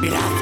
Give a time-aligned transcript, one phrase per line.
[0.00, 0.39] Mirad.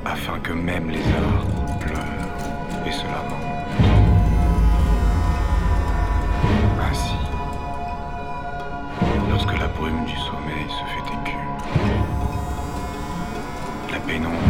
[0.05, 3.57] afin que même les arbres pleurent et se lamentent.
[6.88, 7.18] Ainsi,
[9.31, 11.57] lorsque la brume du sommeil se fait écume,
[13.90, 14.47] la pénombre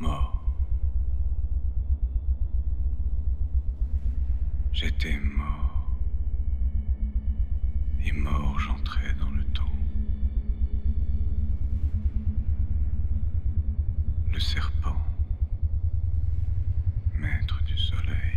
[0.00, 0.42] Mort.
[4.72, 5.88] J'étais mort.
[8.04, 9.62] Et mort, j'entrais dans le temps.
[14.32, 14.96] Le serpent,
[17.18, 18.33] maître du soleil.